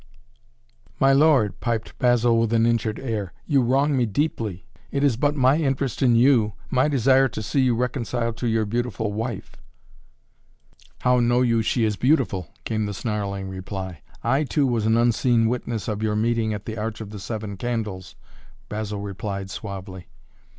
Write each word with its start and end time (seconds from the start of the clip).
"My 0.99 1.13
lord," 1.13 1.59
piped 1.59 1.95
Basil 1.99 2.39
with 2.39 2.53
an 2.53 2.65
injured 2.65 2.97
air, 2.97 3.33
"you 3.45 3.61
wrong 3.61 3.95
me 3.95 4.07
deeply. 4.07 4.65
It 4.89 5.03
is 5.03 5.15
but 5.15 5.35
my 5.35 5.57
interest 5.59 6.01
in 6.01 6.15
you, 6.15 6.53
my 6.71 6.87
desire 6.87 7.27
to 7.27 7.43
see 7.43 7.61
you 7.61 7.75
reconciled 7.75 8.35
to 8.37 8.47
your 8.47 8.65
beautiful 8.65 9.13
wife" 9.13 9.55
"How 11.01 11.19
know 11.19 11.43
you 11.43 11.61
she 11.61 11.83
is 11.85 11.97
beautiful?" 11.97 12.49
came 12.65 12.87
the 12.87 12.95
snarling 12.95 13.47
reply. 13.47 14.01
"I, 14.23 14.43
too, 14.43 14.65
was 14.65 14.87
an 14.87 14.97
unseen 14.97 15.47
witness 15.47 15.87
of 15.87 16.01
your 16.01 16.15
meeting 16.15 16.51
at 16.51 16.65
the 16.65 16.79
Arch 16.79 16.99
of 16.99 17.11
the 17.11 17.19
Seven 17.19 17.55
Candles," 17.55 18.15
Basil 18.69 19.01
replied 19.01 19.51
suavely. 19.51 20.07